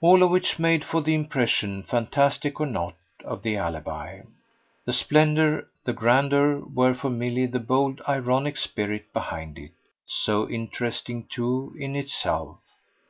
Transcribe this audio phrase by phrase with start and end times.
[0.00, 4.22] All of which made for the impression, fantastic or not, of the alibi.
[4.86, 9.72] The splendour, the grandeur were for Milly the bold ironic spirit behind it,
[10.06, 12.56] so interesting too in itself.